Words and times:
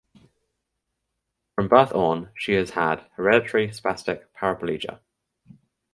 From 1.53 1.67
birth 1.67 1.93
on 1.93 2.31
she 2.35 2.53
has 2.53 2.71
hereditary 2.71 3.67
spastic 3.67 4.23
paraplegia. 4.35 4.99